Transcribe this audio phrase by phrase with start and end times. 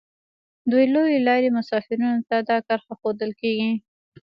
[0.69, 3.71] د لویې لارې مسافرینو ته دا کرښه ښودل کیږي